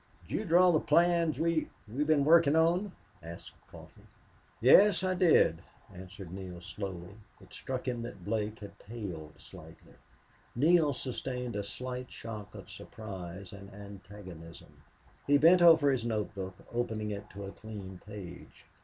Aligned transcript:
Did 0.27 0.31
YOU 0.31 0.45
draw 0.45 0.71
the 0.71 0.79
plans 0.79 1.37
we 1.37 1.69
we've 1.87 2.07
been 2.07 2.25
working 2.25 2.55
on?" 2.55 2.91
asked 3.21 3.51
Coffee. 3.67 4.01
"Yes, 4.59 5.03
I 5.03 5.13
did," 5.13 5.61
answered 5.93 6.31
Neale, 6.31 6.59
slowly. 6.59 7.13
It 7.39 7.53
struck 7.53 7.87
him 7.87 8.01
that 8.01 8.25
Blake 8.25 8.57
had 8.61 8.79
paled 8.79 9.39
slightly. 9.39 9.93
Neale 10.55 10.93
sustained 10.93 11.55
a 11.55 11.63
slight 11.63 12.11
shock 12.11 12.55
of 12.55 12.67
surprise 12.67 13.53
and 13.53 13.71
antagonism. 13.75 14.73
He 15.27 15.37
bent 15.37 15.61
over 15.61 15.91
his 15.91 16.03
note 16.03 16.33
book, 16.33 16.55
opening 16.73 17.11
it 17.11 17.29
to 17.29 17.45
a 17.45 17.51
clean 17.51 18.01
page. 18.07 18.65